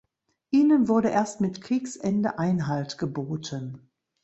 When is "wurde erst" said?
0.87-1.41